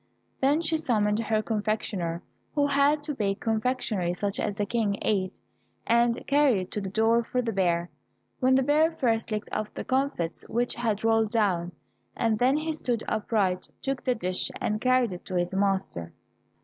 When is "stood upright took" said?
12.73-14.03